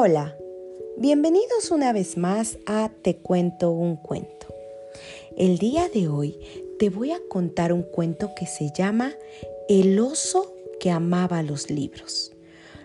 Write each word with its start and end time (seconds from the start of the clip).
Hola, 0.00 0.36
bienvenidos 0.96 1.72
una 1.72 1.92
vez 1.92 2.16
más 2.16 2.56
a 2.66 2.88
Te 3.02 3.16
cuento 3.16 3.72
un 3.72 3.96
cuento. 3.96 4.46
El 5.36 5.58
día 5.58 5.88
de 5.92 6.06
hoy 6.06 6.38
te 6.78 6.88
voy 6.88 7.10
a 7.10 7.18
contar 7.28 7.72
un 7.72 7.82
cuento 7.82 8.30
que 8.36 8.46
se 8.46 8.70
llama 8.70 9.10
El 9.68 9.98
oso 9.98 10.54
que 10.78 10.92
amaba 10.92 11.42
los 11.42 11.68
libros. 11.68 12.32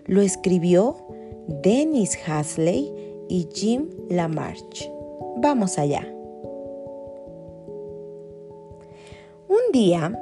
Lo 0.08 0.24
escribió 0.24 1.06
Dennis 1.62 2.18
Hasley 2.26 2.92
y 3.30 3.48
Jim 3.54 3.92
Lamarche. 4.10 4.92
Vamos 5.38 5.78
allá. 5.78 6.12
Un 9.48 9.72
día, 9.72 10.20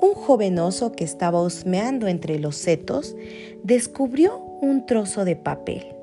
un 0.00 0.14
joven 0.14 0.58
oso 0.60 0.92
que 0.92 1.04
estaba 1.04 1.42
husmeando 1.42 2.08
entre 2.08 2.38
los 2.38 2.56
setos 2.56 3.14
descubrió 3.62 4.38
un 4.62 4.86
trozo 4.86 5.26
de 5.26 5.36
papel. 5.36 6.01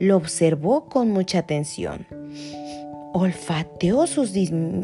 Lo 0.00 0.16
observó 0.16 0.86
con 0.86 1.10
mucha 1.10 1.38
atención. 1.38 2.06
Olfateó 3.12 4.06
sus, 4.06 4.32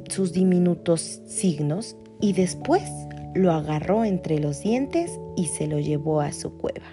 sus 0.09 0.33
diminutos 0.33 1.21
signos 1.27 1.97
y 2.21 2.33
después 2.33 2.83
lo 3.35 3.53
agarró 3.53 4.05
entre 4.05 4.39
los 4.39 4.61
dientes 4.61 5.19
y 5.37 5.47
se 5.47 5.67
lo 5.67 5.79
llevó 5.79 6.21
a 6.21 6.33
su 6.33 6.57
cueva. 6.57 6.87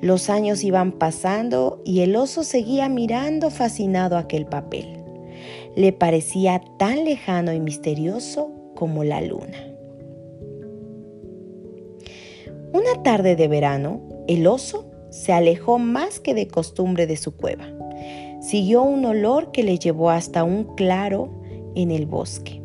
Los 0.00 0.28
años 0.28 0.64
iban 0.64 0.92
pasando 0.92 1.80
y 1.84 2.00
el 2.00 2.14
oso 2.16 2.44
seguía 2.44 2.88
mirando 2.88 3.50
fascinado 3.50 4.18
aquel 4.18 4.44
papel. 4.44 5.02
Le 5.76 5.92
parecía 5.92 6.60
tan 6.78 7.04
lejano 7.04 7.52
y 7.52 7.60
misterioso 7.60 8.50
como 8.74 9.02
la 9.02 9.20
luna. 9.20 9.74
Una 12.72 13.02
tarde 13.02 13.36
de 13.36 13.48
verano, 13.48 14.02
el 14.26 14.46
oso 14.46 14.90
se 15.14 15.32
alejó 15.32 15.78
más 15.78 16.18
que 16.18 16.34
de 16.34 16.48
costumbre 16.48 17.06
de 17.06 17.16
su 17.16 17.36
cueva. 17.36 17.66
Siguió 18.40 18.82
un 18.82 19.04
olor 19.04 19.52
que 19.52 19.62
le 19.62 19.78
llevó 19.78 20.10
hasta 20.10 20.42
un 20.42 20.64
claro 20.74 21.30
en 21.76 21.92
el 21.92 22.06
bosque 22.06 22.60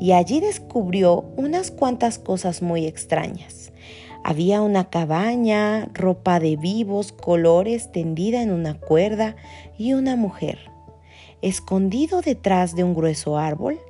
y 0.00 0.12
allí 0.12 0.40
descubrió 0.40 1.24
unas 1.36 1.72
cuantas 1.72 2.18
cosas 2.20 2.62
muy 2.62 2.86
extrañas. 2.86 3.72
Había 4.22 4.62
una 4.62 4.90
cabaña, 4.90 5.88
ropa 5.92 6.38
de 6.38 6.56
vivos 6.56 7.12
colores 7.12 7.90
tendida 7.90 8.42
en 8.42 8.52
una 8.52 8.78
cuerda 8.78 9.34
y 9.76 9.94
una 9.94 10.14
mujer. 10.14 10.70
Escondido 11.42 12.20
detrás 12.20 12.76
de 12.76 12.84
un 12.84 12.94
grueso 12.94 13.38
árbol, 13.38 13.80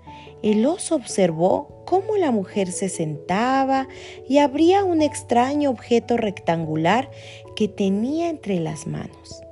el 0.42 0.67
oso 0.67 0.94
observó 0.94 1.83
cómo 1.84 2.17
la 2.17 2.31
mujer 2.31 2.70
se 2.70 2.89
sentaba 2.89 3.89
y 4.28 4.39
abría 4.39 4.84
un 4.84 5.03
extraño 5.03 5.70
objeto 5.70 6.17
rectangular 6.17 7.11
que 7.56 7.69
tenía 7.69 8.28
entre 8.28 8.61
las 8.61 8.86
manos. 8.86 9.42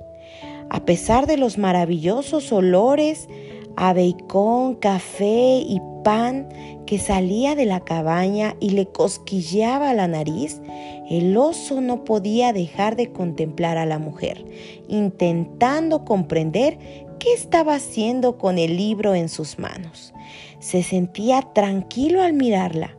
A 0.69 0.85
pesar 0.85 1.27
de 1.27 1.37
los 1.37 1.57
maravillosos 1.57 2.51
olores 2.51 3.27
a 3.75 3.93
bacon, 3.93 4.75
café 4.75 5.59
y 5.59 5.79
pan 6.03 6.49
que 6.85 6.97
salía 6.99 7.53
de 7.55 7.65
la 7.65 7.81
cabaña 7.81 8.55
y 8.59 8.71
le 8.71 8.87
cosquilleaba 8.87 9.93
la 9.93 10.07
nariz, 10.07 10.61
el 11.09 11.35
oso 11.37 11.81
no 11.81 12.03
podía 12.03 12.53
dejar 12.53 12.95
de 12.95 13.11
contemplar 13.11 13.77
a 13.77 13.85
la 13.85 13.99
mujer, 13.99 14.45
intentando 14.87 16.05
comprender 16.05 17.06
qué 17.19 17.33
estaba 17.33 17.75
haciendo 17.75 18.37
con 18.37 18.57
el 18.57 18.77
libro 18.77 19.15
en 19.15 19.29
sus 19.29 19.59
manos. 19.59 20.13
Se 20.59 20.83
sentía 20.83 21.41
tranquilo 21.53 22.21
al 22.21 22.33
mirarla. 22.33 22.97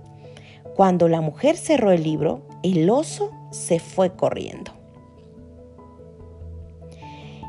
Cuando 0.77 1.09
la 1.09 1.21
mujer 1.21 1.57
cerró 1.57 1.91
el 1.91 2.03
libro, 2.03 2.43
el 2.63 2.89
oso 2.91 3.31
se 3.51 3.81
fue 3.81 4.15
corriendo. 4.15 4.73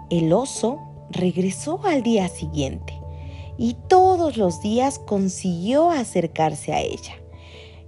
El 0.09 0.34
oso 0.34 0.80
regresó 1.12 1.81
al 1.85 2.02
día 2.02 2.28
siguiente 2.28 3.00
y 3.57 3.75
todos 3.88 4.38
los 4.38 4.62
días 4.62 5.00
consiguió 5.00 5.91
acercarse 5.91 6.74
a 6.74 6.81
ella. 6.81 7.16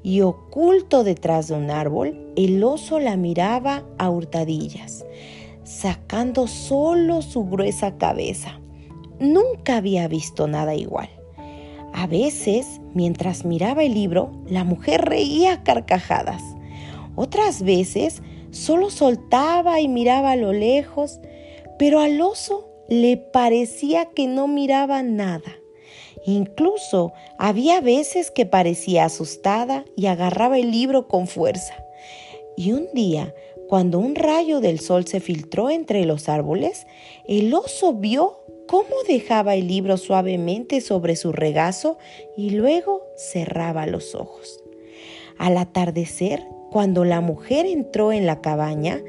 Y 0.03 0.21
oculto 0.21 1.03
detrás 1.03 1.47
de 1.47 1.55
un 1.55 1.71
árbol, 1.71 2.33
el 2.35 2.63
oso 2.63 2.99
la 2.99 3.17
miraba 3.17 3.83
a 3.97 4.09
hurtadillas, 4.09 5.05
sacando 5.63 6.47
solo 6.47 7.21
su 7.21 7.45
gruesa 7.45 7.97
cabeza. 7.97 8.60
Nunca 9.21 9.77
había 9.77 10.07
visto 10.07 10.47
nada 10.47 10.73
igual. 10.73 11.07
A 11.93 12.07
veces, 12.07 12.81
mientras 12.95 13.45
miraba 13.45 13.83
el 13.83 13.93
libro, 13.93 14.31
la 14.47 14.63
mujer 14.63 15.01
reía 15.01 15.61
carcajadas. 15.61 16.41
Otras 17.15 17.61
veces, 17.61 18.23
solo 18.49 18.89
soltaba 18.89 19.79
y 19.79 19.87
miraba 19.87 20.31
a 20.31 20.35
lo 20.37 20.53
lejos, 20.53 21.19
pero 21.77 21.99
al 21.99 22.19
oso 22.19 22.67
le 22.89 23.15
parecía 23.15 24.05
que 24.05 24.25
no 24.25 24.47
miraba 24.47 25.03
nada. 25.03 25.55
Incluso 26.25 27.13
había 27.37 27.79
veces 27.79 28.31
que 28.31 28.47
parecía 28.47 29.05
asustada 29.05 29.85
y 29.95 30.07
agarraba 30.07 30.57
el 30.57 30.71
libro 30.71 31.07
con 31.07 31.27
fuerza. 31.27 31.75
Y 32.57 32.71
un 32.71 32.87
día, 32.93 33.35
cuando 33.71 33.99
un 33.99 34.15
rayo 34.15 34.59
del 34.59 34.81
sol 34.81 35.07
se 35.07 35.21
filtró 35.21 35.69
entre 35.69 36.05
los 36.05 36.27
árboles, 36.27 36.87
el 37.25 37.53
oso 37.53 37.93
vio 37.93 38.40
cómo 38.71 38.95
dejaba 39.05 39.55
el 39.55 39.67
libro 39.67 39.97
suavemente 39.97 40.79
sobre 40.79 41.17
su 41.17 41.33
regazo 41.33 41.97
y 42.37 42.51
luego 42.51 43.01
cerraba 43.17 43.85
los 43.85 44.15
ojos. 44.15 44.63
Al 45.37 45.57
atardecer, 45.57 46.47
cuando 46.71 47.03
la 47.03 47.19
mujer 47.19 47.65
entró 47.65 48.13
en 48.13 48.25
la 48.25 48.39
cabaña, 48.39 49.01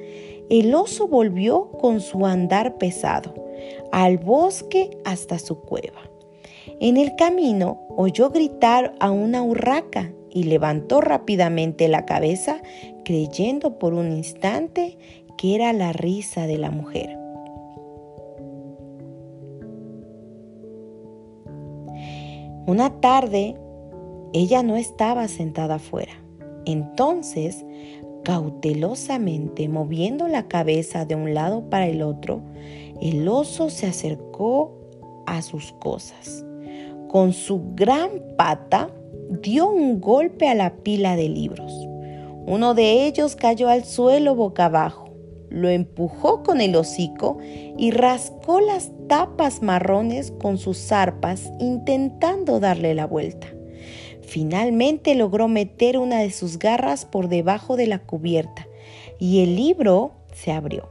el 0.50 0.74
oso 0.74 1.06
volvió 1.06 1.70
con 1.70 2.00
su 2.00 2.26
andar 2.26 2.76
pesado 2.76 3.34
al 3.92 4.18
bosque 4.18 4.90
hasta 5.04 5.38
su 5.38 5.60
cueva. 5.60 6.10
En 6.80 6.96
el 6.96 7.14
camino 7.14 7.86
oyó 7.96 8.30
gritar 8.30 8.96
a 8.98 9.12
una 9.12 9.44
urraca 9.44 10.12
y 10.28 10.42
levantó 10.42 11.00
rápidamente 11.00 11.86
la 11.86 12.04
cabeza 12.04 12.60
creyendo 13.04 13.78
por 13.78 13.94
un 13.94 14.10
instante 14.10 14.98
que 15.38 15.54
era 15.54 15.72
la 15.72 15.92
risa 15.92 16.48
de 16.48 16.58
la 16.58 16.72
mujer. 16.72 17.21
Una 22.66 23.00
tarde, 23.00 23.56
ella 24.32 24.62
no 24.62 24.76
estaba 24.76 25.26
sentada 25.28 25.76
afuera. 25.76 26.12
Entonces, 26.64 27.64
cautelosamente 28.24 29.68
moviendo 29.68 30.28
la 30.28 30.46
cabeza 30.46 31.04
de 31.04 31.16
un 31.16 31.34
lado 31.34 31.68
para 31.68 31.88
el 31.88 32.02
otro, 32.02 32.40
el 33.00 33.26
oso 33.28 33.68
se 33.68 33.86
acercó 33.86 34.72
a 35.26 35.42
sus 35.42 35.72
cosas. 35.72 36.44
Con 37.08 37.32
su 37.32 37.74
gran 37.74 38.10
pata 38.36 38.90
dio 39.42 39.68
un 39.68 40.00
golpe 40.00 40.48
a 40.48 40.54
la 40.54 40.76
pila 40.76 41.16
de 41.16 41.28
libros. 41.28 41.72
Uno 42.46 42.74
de 42.74 43.06
ellos 43.06 43.34
cayó 43.34 43.68
al 43.68 43.84
suelo 43.84 44.34
boca 44.36 44.66
abajo 44.66 45.11
lo 45.52 45.68
empujó 45.68 46.42
con 46.42 46.62
el 46.62 46.74
hocico 46.74 47.36
y 47.76 47.90
rascó 47.90 48.60
las 48.60 48.90
tapas 49.06 49.62
marrones 49.62 50.32
con 50.40 50.56
sus 50.56 50.78
zarpas 50.78 51.52
intentando 51.60 52.58
darle 52.58 52.94
la 52.94 53.06
vuelta. 53.06 53.48
Finalmente 54.22 55.14
logró 55.14 55.48
meter 55.48 55.98
una 55.98 56.20
de 56.20 56.30
sus 56.30 56.58
garras 56.58 57.04
por 57.04 57.28
debajo 57.28 57.76
de 57.76 57.86
la 57.86 57.98
cubierta 57.98 58.66
y 59.18 59.42
el 59.42 59.56
libro 59.56 60.12
se 60.32 60.52
abrió. 60.52 60.88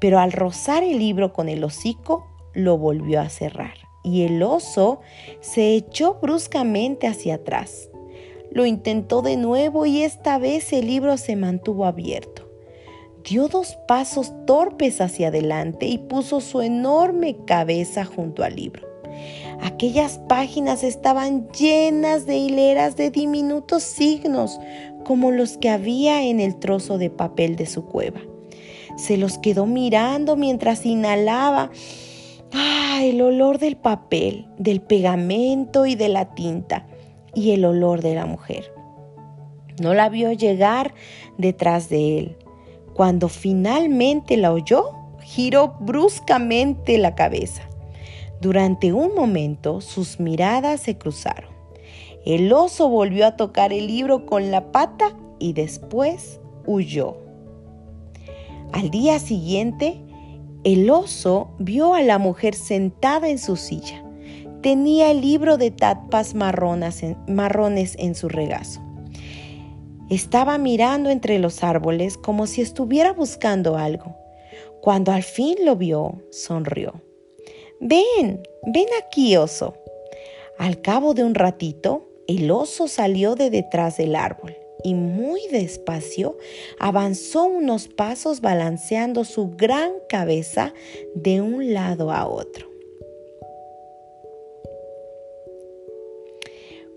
Pero 0.00 0.18
al 0.18 0.32
rozar 0.32 0.82
el 0.82 0.98
libro 0.98 1.34
con 1.34 1.50
el 1.50 1.62
hocico, 1.62 2.26
lo 2.54 2.78
volvió 2.78 3.20
a 3.20 3.28
cerrar 3.28 3.74
y 4.02 4.22
el 4.22 4.42
oso 4.42 5.00
se 5.40 5.74
echó 5.74 6.14
bruscamente 6.14 7.06
hacia 7.06 7.34
atrás. 7.34 7.90
Lo 8.50 8.64
intentó 8.64 9.20
de 9.20 9.36
nuevo 9.36 9.84
y 9.84 10.02
esta 10.02 10.38
vez 10.38 10.72
el 10.72 10.86
libro 10.86 11.18
se 11.18 11.36
mantuvo 11.36 11.84
abierto 11.84 12.41
dio 13.24 13.48
dos 13.48 13.78
pasos 13.86 14.32
torpes 14.46 15.00
hacia 15.00 15.28
adelante 15.28 15.86
y 15.86 15.98
puso 15.98 16.40
su 16.40 16.60
enorme 16.60 17.36
cabeza 17.44 18.04
junto 18.04 18.44
al 18.44 18.56
libro. 18.56 18.86
Aquellas 19.60 20.18
páginas 20.28 20.82
estaban 20.82 21.48
llenas 21.52 22.26
de 22.26 22.36
hileras 22.36 22.96
de 22.96 23.10
diminutos 23.10 23.82
signos, 23.82 24.58
como 25.04 25.30
los 25.30 25.56
que 25.58 25.70
había 25.70 26.24
en 26.24 26.40
el 26.40 26.58
trozo 26.58 26.98
de 26.98 27.10
papel 27.10 27.56
de 27.56 27.66
su 27.66 27.86
cueva. 27.86 28.20
Se 28.96 29.16
los 29.16 29.38
quedó 29.38 29.66
mirando 29.66 30.36
mientras 30.36 30.84
inhalaba 30.84 31.70
ah, 32.52 33.00
el 33.02 33.20
olor 33.22 33.58
del 33.58 33.76
papel, 33.76 34.46
del 34.58 34.80
pegamento 34.80 35.86
y 35.86 35.94
de 35.94 36.08
la 36.08 36.34
tinta, 36.34 36.86
y 37.34 37.52
el 37.52 37.64
olor 37.64 38.02
de 38.02 38.14
la 38.14 38.26
mujer. 38.26 38.72
No 39.80 39.94
la 39.94 40.08
vio 40.08 40.32
llegar 40.32 40.94
detrás 41.38 41.88
de 41.88 42.18
él. 42.18 42.36
Cuando 42.94 43.28
finalmente 43.28 44.36
la 44.36 44.52
oyó, 44.52 44.90
giró 45.20 45.76
bruscamente 45.80 46.98
la 46.98 47.14
cabeza. 47.14 47.62
Durante 48.40 48.92
un 48.92 49.14
momento 49.14 49.80
sus 49.80 50.18
miradas 50.20 50.80
se 50.80 50.98
cruzaron. 50.98 51.50
El 52.24 52.52
oso 52.52 52.88
volvió 52.88 53.26
a 53.26 53.36
tocar 53.36 53.72
el 53.72 53.86
libro 53.86 54.26
con 54.26 54.50
la 54.50 54.72
pata 54.72 55.16
y 55.38 55.54
después 55.54 56.40
huyó. 56.66 57.16
Al 58.72 58.90
día 58.90 59.18
siguiente, 59.18 60.00
el 60.64 60.88
oso 60.90 61.50
vio 61.58 61.94
a 61.94 62.02
la 62.02 62.18
mujer 62.18 62.54
sentada 62.54 63.28
en 63.28 63.38
su 63.38 63.56
silla. 63.56 64.04
Tenía 64.62 65.10
el 65.10 65.20
libro 65.20 65.56
de 65.56 65.72
tapas 65.72 66.34
marrones 66.34 67.02
en 67.98 68.14
su 68.14 68.28
regazo. 68.28 68.80
Estaba 70.12 70.58
mirando 70.58 71.08
entre 71.08 71.38
los 71.38 71.64
árboles 71.64 72.18
como 72.18 72.46
si 72.46 72.60
estuviera 72.60 73.14
buscando 73.14 73.78
algo. 73.78 74.14
Cuando 74.82 75.10
al 75.10 75.22
fin 75.22 75.56
lo 75.64 75.74
vio, 75.74 76.20
sonrió. 76.30 77.00
Ven, 77.80 78.42
ven 78.66 78.86
aquí, 79.02 79.34
oso. 79.38 79.74
Al 80.58 80.82
cabo 80.82 81.14
de 81.14 81.24
un 81.24 81.34
ratito, 81.34 82.10
el 82.28 82.50
oso 82.50 82.88
salió 82.88 83.36
de 83.36 83.48
detrás 83.48 83.96
del 83.96 84.14
árbol 84.14 84.54
y 84.84 84.92
muy 84.92 85.46
despacio 85.50 86.36
avanzó 86.78 87.44
unos 87.46 87.88
pasos 87.88 88.42
balanceando 88.42 89.24
su 89.24 89.52
gran 89.56 89.92
cabeza 90.10 90.74
de 91.14 91.40
un 91.40 91.72
lado 91.72 92.12
a 92.12 92.28
otro. 92.28 92.68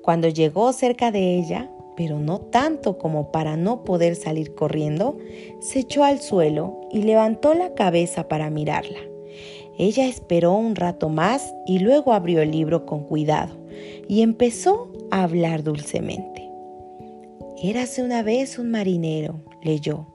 Cuando 0.01 0.27
llegó 0.27 0.73
cerca 0.73 1.11
de 1.11 1.37
ella, 1.37 1.71
pero 1.95 2.19
no 2.19 2.39
tanto 2.39 2.97
como 2.97 3.31
para 3.31 3.57
no 3.57 3.83
poder 3.83 4.15
salir 4.15 4.53
corriendo, 4.55 5.17
se 5.59 5.79
echó 5.79 6.03
al 6.03 6.21
suelo 6.21 6.81
y 6.91 7.03
levantó 7.03 7.53
la 7.53 7.73
cabeza 7.73 8.27
para 8.27 8.49
mirarla. 8.49 8.99
Ella 9.77 10.07
esperó 10.07 10.53
un 10.53 10.75
rato 10.75 11.09
más 11.09 11.53
y 11.65 11.79
luego 11.79 12.13
abrió 12.13 12.41
el 12.41 12.51
libro 12.51 12.85
con 12.85 13.03
cuidado 13.03 13.57
y 14.07 14.21
empezó 14.21 14.91
a 15.11 15.23
hablar 15.23 15.63
dulcemente. 15.63 16.49
Érase 17.61 18.03
una 18.03 18.23
vez 18.23 18.57
un 18.57 18.71
marinero, 18.71 19.41
leyó, 19.61 20.07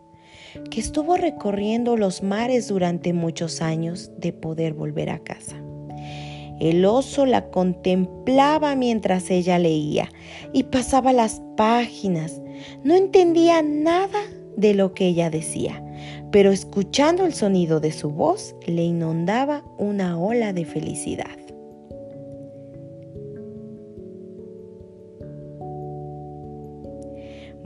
que 0.70 0.80
estuvo 0.80 1.16
recorriendo 1.16 1.96
los 1.96 2.22
mares 2.22 2.68
durante 2.68 3.12
muchos 3.12 3.60
años 3.60 4.10
de 4.18 4.32
poder 4.32 4.72
volver 4.74 5.10
a 5.10 5.18
casa. 5.18 5.56
El 6.60 6.84
oso 6.84 7.26
la 7.26 7.50
contemplaba 7.50 8.76
mientras 8.76 9.30
ella 9.30 9.58
leía 9.58 10.10
y 10.52 10.64
pasaba 10.64 11.12
las 11.12 11.42
páginas. 11.56 12.40
No 12.84 12.94
entendía 12.94 13.62
nada 13.62 14.20
de 14.56 14.74
lo 14.74 14.92
que 14.94 15.06
ella 15.06 15.30
decía, 15.30 15.82
pero 16.30 16.52
escuchando 16.52 17.24
el 17.24 17.34
sonido 17.34 17.80
de 17.80 17.92
su 17.92 18.10
voz 18.10 18.54
le 18.66 18.84
inundaba 18.84 19.64
una 19.78 20.18
ola 20.18 20.52
de 20.52 20.64
felicidad. 20.64 21.40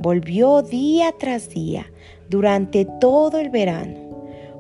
volvió 0.05 0.61
día 0.61 1.15
tras 1.19 1.49
día 1.49 1.91
durante 2.29 2.87
todo 3.01 3.39
el 3.39 3.49
verano. 3.49 4.04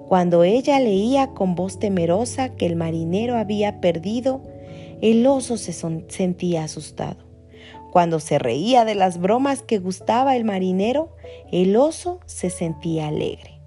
Cuando 0.09 0.45
ella 0.45 0.79
leía 0.81 1.29
con 1.29 1.55
voz 1.55 1.79
temerosa 1.79 2.51
que 2.51 2.67
el 2.67 2.77
marinero 2.77 3.37
había 3.37 3.81
perdido, 3.81 4.43
el 5.01 5.27
oso 5.27 5.57
se 5.57 5.73
sentía 5.73 6.65
asustado. 6.65 7.25
Cuando 7.91 8.21
se 8.21 8.39
reía 8.39 8.85
de 8.85 8.95
las 8.95 9.19
bromas 9.19 9.63
que 9.63 9.79
gustaba 9.79 10.37
el 10.37 10.45
marinero, 10.45 11.15
el 11.53 11.77
oso 11.77 12.21
se 12.27 12.51
sentía 12.51 13.09
alegre. 13.09 13.61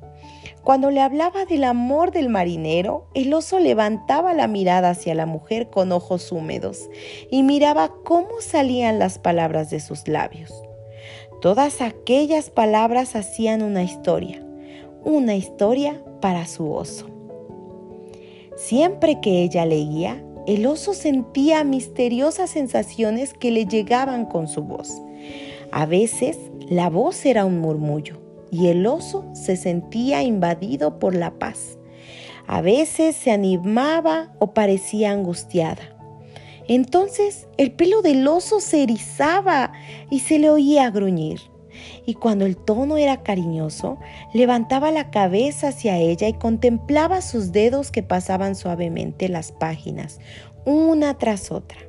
Cuando 0.63 0.91
le 0.91 0.99
hablaba 0.99 1.45
del 1.45 1.63
amor 1.63 2.11
del 2.11 2.27
marinero, 2.27 3.07
el 3.13 3.33
oso 3.33 3.57
levantaba 3.57 4.33
la 4.33 4.47
mirada 4.47 4.89
hacia 4.89 5.15
la 5.15 5.25
mujer 5.25 5.69
con 5.69 5.93
ojos 5.93 6.31
húmedos 6.31 6.89
y 7.31 7.43
miraba 7.43 7.93
cómo 8.03 8.41
salían 8.41 8.99
las 8.99 9.17
palabras 9.17 9.69
de 9.69 9.79
sus 9.79 10.07
labios. 10.09 10.51
Todas 11.41 11.81
aquellas 11.81 12.49
palabras 12.49 13.15
hacían 13.15 13.61
una 13.61 13.81
historia, 13.81 14.45
una 15.05 15.35
historia 15.35 16.01
para 16.19 16.47
su 16.47 16.71
oso. 16.71 17.07
Siempre 18.55 19.19
que 19.21 19.43
ella 19.43 19.65
leía, 19.65 20.23
el 20.47 20.65
oso 20.65 20.93
sentía 20.93 21.63
misteriosas 21.63 22.49
sensaciones 22.49 23.33
que 23.33 23.51
le 23.51 23.65
llegaban 23.65 24.25
con 24.25 24.47
su 24.47 24.63
voz. 24.63 25.01
A 25.71 25.85
veces 25.85 26.37
la 26.69 26.89
voz 26.89 27.25
era 27.25 27.45
un 27.45 27.59
murmullo 27.59 28.17
y 28.49 28.67
el 28.67 28.87
oso 28.87 29.25
se 29.33 29.57
sentía 29.57 30.23
invadido 30.23 30.99
por 30.99 31.13
la 31.13 31.31
paz. 31.37 31.77
A 32.47 32.61
veces 32.61 33.15
se 33.15 33.31
animaba 33.31 34.33
o 34.39 34.53
parecía 34.53 35.11
angustiada. 35.11 35.95
Entonces 36.67 37.47
el 37.57 37.71
pelo 37.73 38.01
del 38.01 38.27
oso 38.27 38.59
se 38.59 38.83
erizaba 38.83 39.73
y 40.09 40.19
se 40.21 40.39
le 40.39 40.49
oía 40.49 40.89
gruñir. 40.89 41.41
Y 42.05 42.15
cuando 42.15 42.45
el 42.45 42.57
tono 42.57 42.97
era 42.97 43.23
cariñoso, 43.23 43.97
levantaba 44.33 44.91
la 44.91 45.09
cabeza 45.09 45.69
hacia 45.69 45.97
ella 45.97 46.27
y 46.27 46.33
contemplaba 46.33 47.21
sus 47.21 47.51
dedos 47.51 47.91
que 47.91 48.03
pasaban 48.03 48.55
suavemente 48.55 49.29
las 49.29 49.51
páginas, 49.51 50.19
una 50.65 51.17
tras 51.17 51.51
otra. 51.51 51.79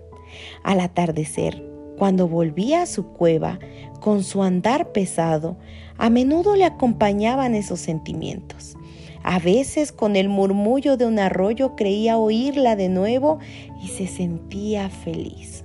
Al 0.62 0.80
atardecer, 0.80 1.64
cuando 1.98 2.28
volvía 2.28 2.82
a 2.82 2.86
su 2.86 3.08
cueva, 3.08 3.58
con 4.00 4.22
su 4.22 4.42
andar 4.42 4.92
pesado, 4.92 5.56
a 5.96 6.10
menudo 6.10 6.54
le 6.54 6.64
acompañaban 6.64 7.54
esos 7.54 7.80
sentimientos. 7.80 8.76
A 9.24 9.38
veces 9.40 9.92
con 9.92 10.16
el 10.16 10.28
murmullo 10.28 10.96
de 10.96 11.04
un 11.04 11.18
arroyo 11.18 11.74
creía 11.74 12.16
oírla 12.16 12.76
de 12.76 12.88
nuevo 12.88 13.40
y 13.82 13.88
se 13.88 14.06
sentía 14.06 14.88
feliz. 14.90 15.64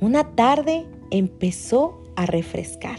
Una 0.00 0.24
tarde 0.36 0.86
empezó 1.10 2.02
a 2.16 2.26
refrescar. 2.26 2.98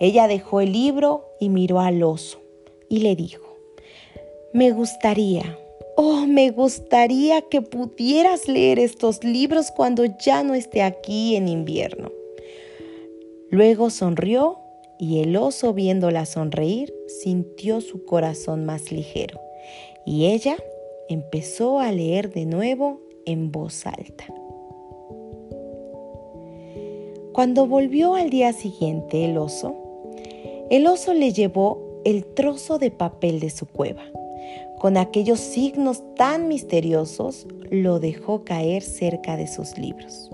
Ella 0.00 0.26
dejó 0.26 0.60
el 0.60 0.72
libro 0.72 1.26
y 1.38 1.48
miró 1.48 1.80
al 1.80 2.02
oso 2.02 2.40
y 2.88 2.98
le 2.98 3.14
dijo, 3.16 3.44
me 4.52 4.70
gustaría, 4.72 5.58
oh, 5.96 6.26
me 6.26 6.50
gustaría 6.50 7.42
que 7.42 7.62
pudieras 7.62 8.48
leer 8.48 8.78
estos 8.78 9.22
libros 9.24 9.70
cuando 9.70 10.04
ya 10.04 10.42
no 10.42 10.54
esté 10.54 10.82
aquí 10.82 11.36
en 11.36 11.48
invierno. 11.48 12.10
Luego 13.50 13.90
sonrió 13.90 14.58
y 14.98 15.20
el 15.20 15.36
oso 15.36 15.74
viéndola 15.74 16.26
sonreír 16.26 16.92
sintió 17.06 17.80
su 17.80 18.04
corazón 18.04 18.64
más 18.64 18.90
ligero 18.92 19.40
y 20.04 20.26
ella 20.26 20.56
empezó 21.08 21.78
a 21.78 21.92
leer 21.92 22.32
de 22.32 22.46
nuevo 22.46 23.00
en 23.26 23.52
voz 23.52 23.86
alta. 23.86 24.26
Cuando 27.32 27.66
volvió 27.66 28.14
al 28.14 28.28
día 28.28 28.52
siguiente 28.52 29.24
el 29.24 29.38
oso, 29.38 29.74
el 30.68 30.86
oso 30.86 31.14
le 31.14 31.32
llevó 31.32 31.80
el 32.04 32.26
trozo 32.26 32.78
de 32.78 32.90
papel 32.90 33.40
de 33.40 33.48
su 33.48 33.64
cueva. 33.66 34.02
Con 34.78 34.98
aquellos 34.98 35.40
signos 35.40 36.02
tan 36.14 36.48
misteriosos, 36.48 37.46
lo 37.70 38.00
dejó 38.00 38.44
caer 38.44 38.82
cerca 38.82 39.38
de 39.38 39.46
sus 39.46 39.78
libros. 39.78 40.30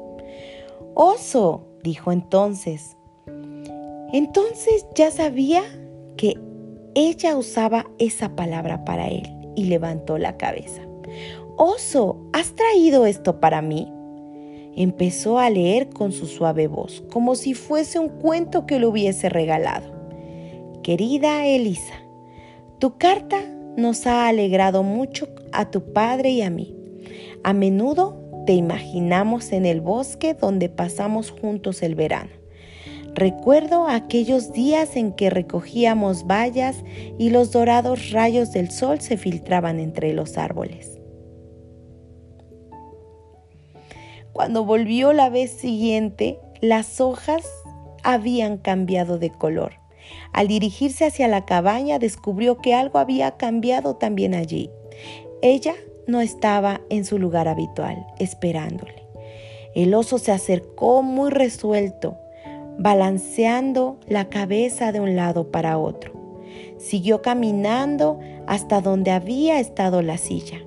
Oso, 0.95 1.63
dijo 1.85 2.11
entonces, 2.11 2.97
entonces 4.13 4.85
ya 4.97 5.13
sabía 5.13 5.63
que 6.17 6.35
ella 6.97 7.37
usaba 7.37 7.87
esa 7.99 8.35
palabra 8.35 8.85
para 8.85 9.07
él 9.07 9.23
y 9.55 9.67
levantó 9.67 10.19
la 10.19 10.37
cabeza. 10.37 10.83
Oso, 11.57 12.17
¿has 12.33 12.57
traído 12.57 13.07
esto 13.07 13.39
para 13.39 13.63
mí? 13.63 13.93
Empezó 14.81 15.41
a 15.41 15.51
leer 15.51 15.89
con 15.89 16.13
su 16.13 16.27
suave 16.27 16.69
voz, 16.69 17.03
como 17.11 17.35
si 17.35 17.55
fuese 17.55 17.99
un 17.99 18.09
cuento 18.09 18.65
que 18.65 18.79
le 18.79 18.87
hubiese 18.87 19.29
regalado. 19.29 19.93
Querida 20.85 21.45
Elisa, 21.47 21.95
tu 22.79 22.97
carta 22.97 23.41
nos 23.77 24.07
ha 24.07 24.29
alegrado 24.29 24.85
mucho 24.85 25.31
a 25.51 25.69
tu 25.73 25.93
padre 25.93 26.31
y 26.31 26.43
a 26.43 26.51
mí. 26.51 26.77
A 27.43 27.55
menudo 27.55 28.23
te 28.47 28.53
imaginamos 28.53 29.51
en 29.51 29.67
el 29.67 29.81
bosque 29.81 30.35
donde 30.35 30.69
pasamos 30.69 31.33
juntos 31.33 31.83
el 31.83 31.97
verano. 31.97 32.31
Recuerdo 33.17 33.89
aquellos 33.89 34.53
días 34.53 34.95
en 34.95 35.11
que 35.11 35.29
recogíamos 35.29 36.25
bayas 36.25 36.85
y 37.19 37.31
los 37.31 37.51
dorados 37.51 38.13
rayos 38.13 38.53
del 38.53 38.71
sol 38.71 39.01
se 39.01 39.17
filtraban 39.17 39.81
entre 39.81 40.13
los 40.13 40.39
árboles. 40.39 40.98
Cuando 44.39 44.65
volvió 44.65 45.13
la 45.13 45.31
vez 45.31 45.51
siguiente, 45.51 46.39
las 46.61 47.01
hojas 47.01 47.45
habían 48.05 48.57
cambiado 48.57 49.19
de 49.19 49.31
color. 49.31 49.81
Al 50.33 50.47
dirigirse 50.47 51.07
hacia 51.07 51.27
la 51.27 51.45
cabaña 51.45 51.99
descubrió 51.99 52.59
que 52.59 52.73
algo 52.73 53.01
había 53.01 53.37
cambiado 53.37 53.97
también 53.97 54.37
allí. 54.37 54.71
Ella 55.43 55.75
no 56.07 56.21
estaba 56.21 56.83
en 56.89 57.05
su 57.05 57.19
lugar 57.19 57.49
habitual, 57.49 58.07
esperándole. 58.21 59.09
El 59.75 59.93
oso 59.93 60.19
se 60.19 60.31
acercó 60.31 61.03
muy 61.03 61.31
resuelto 61.31 62.17
balanceando 62.79 63.99
la 64.07 64.29
cabeza 64.29 64.93
de 64.93 65.01
un 65.01 65.17
lado 65.17 65.51
para 65.51 65.79
otro. 65.79 66.13
Siguió 66.77 67.23
caminando 67.23 68.21
hasta 68.47 68.83
donde 68.83 69.11
había 69.11 69.59
estado 69.59 70.01
la 70.01 70.17
silla. 70.17 70.61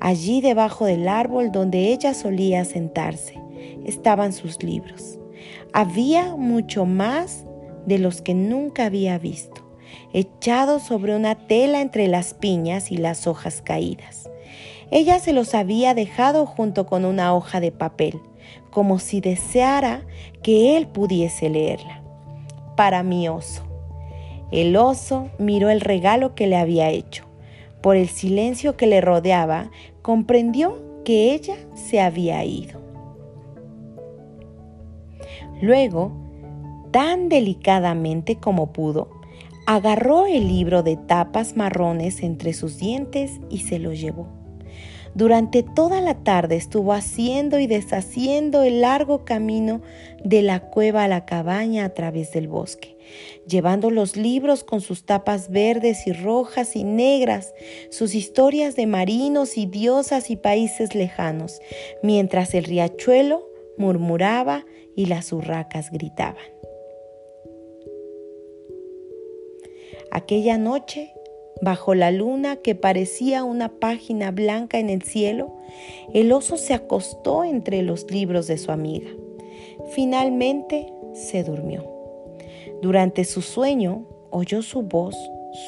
Allí 0.00 0.40
debajo 0.40 0.84
del 0.84 1.08
árbol 1.08 1.52
donde 1.52 1.92
ella 1.92 2.14
solía 2.14 2.64
sentarse 2.64 3.40
estaban 3.84 4.32
sus 4.32 4.62
libros. 4.62 5.18
Había 5.72 6.36
mucho 6.36 6.84
más 6.84 7.44
de 7.86 7.98
los 7.98 8.20
que 8.20 8.34
nunca 8.34 8.86
había 8.86 9.18
visto. 9.18 9.62
echados 10.12 10.82
sobre 10.82 11.14
una 11.14 11.34
tela 11.34 11.80
entre 11.80 12.08
las 12.08 12.34
piñas 12.34 12.90
y 12.90 12.96
las 12.96 13.26
hojas 13.26 13.62
caídas. 13.62 14.28
Ella 14.90 15.18
se 15.18 15.32
los 15.32 15.54
había 15.54 15.94
dejado 15.94 16.46
junto 16.46 16.86
con 16.86 17.04
una 17.04 17.34
hoja 17.34 17.60
de 17.60 17.72
papel, 17.72 18.20
como 18.70 18.98
si 18.98 19.20
deseara 19.20 20.06
que 20.42 20.76
él 20.76 20.86
pudiese 20.86 21.48
leerla. 21.50 22.02
Para 22.76 23.02
mi 23.02 23.28
oso. 23.28 23.62
El 24.52 24.76
oso 24.76 25.28
miró 25.38 25.70
el 25.70 25.80
regalo 25.80 26.34
que 26.34 26.46
le 26.46 26.56
había 26.56 26.90
hecho. 26.90 27.25
Por 27.80 27.96
el 27.96 28.08
silencio 28.08 28.76
que 28.76 28.86
le 28.86 29.00
rodeaba, 29.00 29.70
comprendió 30.02 31.02
que 31.04 31.34
ella 31.34 31.56
se 31.74 32.00
había 32.00 32.44
ido. 32.44 32.80
Luego, 35.62 36.12
tan 36.90 37.28
delicadamente 37.28 38.36
como 38.36 38.72
pudo, 38.72 39.10
agarró 39.66 40.26
el 40.26 40.48
libro 40.48 40.82
de 40.82 40.96
tapas 40.96 41.56
marrones 41.56 42.22
entre 42.22 42.52
sus 42.52 42.78
dientes 42.78 43.40
y 43.50 43.58
se 43.58 43.78
lo 43.78 43.92
llevó. 43.92 44.45
Durante 45.16 45.62
toda 45.62 46.02
la 46.02 46.24
tarde 46.24 46.56
estuvo 46.56 46.92
haciendo 46.92 47.58
y 47.58 47.66
deshaciendo 47.66 48.62
el 48.62 48.82
largo 48.82 49.24
camino 49.24 49.80
de 50.22 50.42
la 50.42 50.60
cueva 50.60 51.04
a 51.04 51.08
la 51.08 51.24
cabaña 51.24 51.86
a 51.86 51.94
través 51.94 52.32
del 52.32 52.48
bosque, 52.48 52.98
llevando 53.48 53.90
los 53.90 54.18
libros 54.18 54.62
con 54.62 54.82
sus 54.82 55.06
tapas 55.06 55.48
verdes 55.48 56.06
y 56.06 56.12
rojas 56.12 56.76
y 56.76 56.84
negras, 56.84 57.54
sus 57.88 58.14
historias 58.14 58.76
de 58.76 58.86
marinos 58.86 59.56
y 59.56 59.64
diosas 59.64 60.28
y 60.28 60.36
países 60.36 60.94
lejanos, 60.94 61.62
mientras 62.02 62.52
el 62.52 62.64
riachuelo 62.64 63.48
murmuraba 63.78 64.66
y 64.94 65.06
las 65.06 65.32
urracas 65.32 65.90
gritaban. 65.90 66.44
Aquella 70.10 70.58
noche 70.58 71.15
Bajo 71.62 71.94
la 71.94 72.10
luna 72.10 72.56
que 72.56 72.74
parecía 72.74 73.42
una 73.44 73.68
página 73.68 74.30
blanca 74.30 74.78
en 74.78 74.90
el 74.90 75.02
cielo, 75.02 75.56
el 76.12 76.32
oso 76.32 76.56
se 76.58 76.74
acostó 76.74 77.44
entre 77.44 77.82
los 77.82 78.10
libros 78.10 78.46
de 78.46 78.58
su 78.58 78.72
amiga. 78.72 79.08
Finalmente 79.90 80.92
se 81.14 81.44
durmió. 81.44 81.84
Durante 82.82 83.24
su 83.24 83.40
sueño 83.40 84.06
oyó 84.30 84.60
su 84.60 84.82
voz 84.82 85.16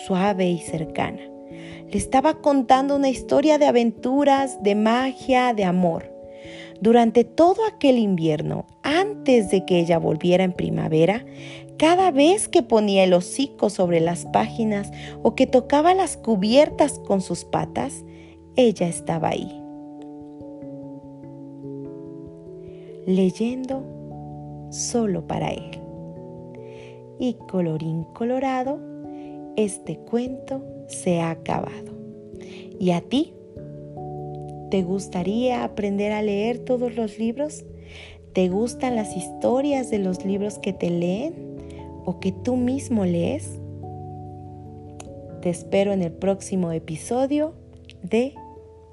suave 0.06 0.50
y 0.50 0.58
cercana. 0.58 1.22
Le 1.90 1.96
estaba 1.96 2.42
contando 2.42 2.96
una 2.96 3.08
historia 3.08 3.56
de 3.56 3.66
aventuras, 3.66 4.62
de 4.62 4.74
magia, 4.74 5.54
de 5.54 5.64
amor. 5.64 6.17
Durante 6.80 7.24
todo 7.24 7.64
aquel 7.66 7.98
invierno, 7.98 8.66
antes 8.82 9.50
de 9.50 9.64
que 9.64 9.80
ella 9.80 9.98
volviera 9.98 10.44
en 10.44 10.52
primavera, 10.52 11.24
cada 11.76 12.10
vez 12.10 12.48
que 12.48 12.62
ponía 12.62 13.04
el 13.04 13.14
hocico 13.14 13.70
sobre 13.70 14.00
las 14.00 14.26
páginas 14.26 14.90
o 15.22 15.34
que 15.34 15.46
tocaba 15.46 15.94
las 15.94 16.16
cubiertas 16.16 16.98
con 17.00 17.20
sus 17.20 17.44
patas, 17.44 18.04
ella 18.56 18.88
estaba 18.88 19.30
ahí. 19.30 19.62
Leyendo 23.06 23.84
solo 24.70 25.26
para 25.26 25.50
él. 25.50 25.80
Y 27.18 27.34
colorín 27.48 28.04
colorado, 28.12 28.78
este 29.56 29.98
cuento 29.98 30.62
se 30.86 31.20
ha 31.20 31.30
acabado. 31.30 31.92
¿Y 32.78 32.90
a 32.92 33.00
ti? 33.00 33.34
¿Te 34.70 34.82
gustaría 34.82 35.64
aprender 35.64 36.12
a 36.12 36.22
leer 36.22 36.58
todos 36.58 36.94
los 36.94 37.18
libros? 37.18 37.64
¿Te 38.32 38.48
gustan 38.48 38.96
las 38.96 39.16
historias 39.16 39.90
de 39.90 39.98
los 39.98 40.24
libros 40.24 40.58
que 40.58 40.72
te 40.72 40.90
leen? 40.90 41.48
o 42.08 42.20
que 42.20 42.32
tú 42.32 42.56
mismo 42.56 43.04
lees? 43.04 43.60
Te 45.42 45.50
espero 45.50 45.92
en 45.92 46.00
el 46.00 46.10
próximo 46.10 46.72
episodio 46.72 47.52
de 48.02 48.34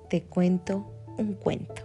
Te 0.09 0.21
cuento 0.21 0.85
un 1.17 1.35
cuento. 1.35 1.84